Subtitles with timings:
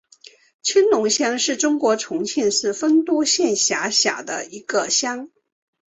[0.63, 5.29] 青龙乡是中国重庆市丰都县下辖的一个乡。